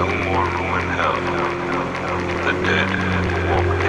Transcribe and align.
no 0.00 0.06
more 0.24 0.46
room 0.46 0.76
in 0.76 0.88
hell, 0.88 1.20
the 2.46 2.52
dead 2.64 2.88
walk 3.50 3.79